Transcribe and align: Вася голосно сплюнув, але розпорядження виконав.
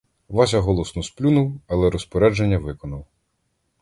Вася 0.29 0.59
голосно 0.59 1.03
сплюнув, 1.03 1.61
але 1.67 1.89
розпорядження 1.89 2.57
виконав. 2.57 3.05